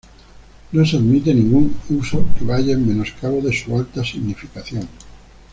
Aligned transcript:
No 0.71 0.83
se 0.83 0.97
admite 0.97 1.31
ningún 1.31 1.75
uso 1.91 2.25
que 2.35 2.43
vaya 2.43 2.73
en 2.73 2.87
menoscabo 2.87 3.39
de 3.39 3.55
su 3.55 3.77
alta 3.77 4.03
significación. 4.03 4.87